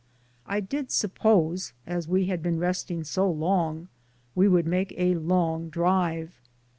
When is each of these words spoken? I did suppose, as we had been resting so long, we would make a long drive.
I 0.47 0.61
did 0.61 0.89
suppose, 0.89 1.73
as 1.85 2.07
we 2.07 2.25
had 2.25 2.41
been 2.41 2.57
resting 2.57 3.03
so 3.03 3.29
long, 3.29 3.87
we 4.33 4.47
would 4.47 4.65
make 4.65 4.95
a 4.97 5.13
long 5.13 5.69
drive. 5.69 6.41